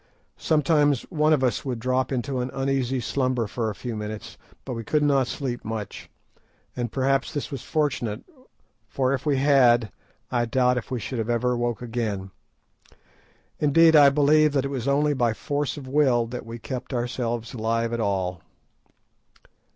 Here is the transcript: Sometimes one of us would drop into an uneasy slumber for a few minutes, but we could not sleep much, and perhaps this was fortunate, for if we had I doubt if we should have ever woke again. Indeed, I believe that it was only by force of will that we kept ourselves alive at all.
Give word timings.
Sometimes 0.39 1.03
one 1.11 1.31
of 1.31 1.43
us 1.43 1.63
would 1.63 1.77
drop 1.79 2.11
into 2.11 2.39
an 2.39 2.49
uneasy 2.55 2.99
slumber 2.99 3.45
for 3.45 3.69
a 3.69 3.75
few 3.75 3.95
minutes, 3.95 4.35
but 4.65 4.73
we 4.73 4.83
could 4.83 5.03
not 5.03 5.27
sleep 5.27 5.63
much, 5.63 6.09
and 6.75 6.91
perhaps 6.91 7.31
this 7.31 7.51
was 7.51 7.61
fortunate, 7.61 8.23
for 8.87 9.13
if 9.13 9.27
we 9.27 9.37
had 9.37 9.91
I 10.31 10.45
doubt 10.45 10.79
if 10.79 10.89
we 10.89 10.99
should 10.99 11.19
have 11.19 11.29
ever 11.29 11.55
woke 11.55 11.83
again. 11.83 12.31
Indeed, 13.59 13.95
I 13.95 14.09
believe 14.09 14.53
that 14.53 14.65
it 14.65 14.69
was 14.69 14.87
only 14.87 15.13
by 15.13 15.33
force 15.35 15.77
of 15.77 15.87
will 15.87 16.25
that 16.25 16.47
we 16.47 16.57
kept 16.57 16.95
ourselves 16.95 17.53
alive 17.53 17.93
at 17.93 17.99
all. 17.99 18.41